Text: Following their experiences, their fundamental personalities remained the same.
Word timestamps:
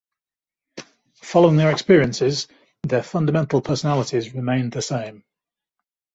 Following 1.21 1.57
their 1.57 1.69
experiences, 1.71 2.47
their 2.81 3.03
fundamental 3.03 3.61
personalities 3.61 4.33
remained 4.33 4.71
the 4.71 4.81
same. 4.81 5.23